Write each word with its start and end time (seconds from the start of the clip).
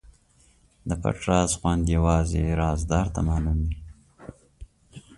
د 0.87 0.89
پټ 1.01 1.17
راز 1.29 1.51
خوند 1.59 1.83
یوازې 1.95 2.43
رازدار 2.61 3.07
ته 3.13 3.19
معلوم 3.27 3.59
وي. 3.67 3.77